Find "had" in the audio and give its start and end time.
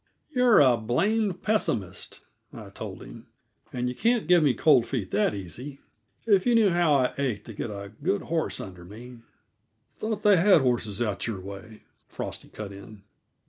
10.37-10.61